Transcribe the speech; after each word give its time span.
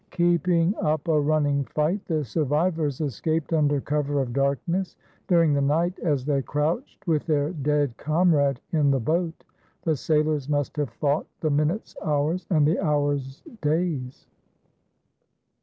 Keeping 0.09 0.73
up 0.81 1.07
a 1.07 1.19
running 1.21 1.63
fight, 1.65 2.03
the 2.07 2.23
survivors 2.23 3.01
escaped 3.01 3.53
under 3.53 3.79
cover 3.79 4.19
of 4.19 4.33
darkness. 4.33 4.95
During 5.27 5.53
the 5.53 5.61
night, 5.61 5.99
as 5.99 6.25
they 6.25 6.41
crouched 6.41 7.05
with 7.05 7.27
their 7.27 7.51
dead 7.51 7.95
comrade 7.97 8.59
in 8.71 8.89
the 8.89 8.99
boat, 8.99 9.43
the 9.83 9.95
sailors 9.95 10.49
must 10.49 10.75
have 10.77 10.89
thought 10.89 11.27
the 11.41 11.51
minutes 11.51 11.95
hours 12.03 12.47
and 12.49 12.65
the 12.65 12.79
hours 12.83 13.43
days. 13.61 14.25